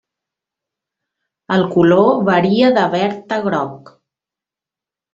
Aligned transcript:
El 1.57 1.67
color 1.77 2.11
varia 2.31 2.75
de 2.81 2.89
verd 2.97 3.39
a 3.39 3.43
groc. 3.49 3.97